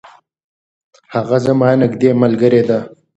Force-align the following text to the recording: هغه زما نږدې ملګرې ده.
هغه 1.13 1.37
زما 1.45 1.69
نږدې 1.81 2.09
ملګرې 2.21 2.61
ده. 2.69 2.79